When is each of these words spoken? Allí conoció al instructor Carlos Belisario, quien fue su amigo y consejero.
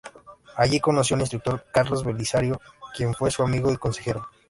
Allí 0.57 0.79
conoció 0.79 1.13
al 1.13 1.19
instructor 1.21 1.63
Carlos 1.71 2.03
Belisario, 2.03 2.59
quien 2.97 3.13
fue 3.13 3.29
su 3.29 3.43
amigo 3.43 3.71
y 3.71 3.77
consejero. 3.77 4.27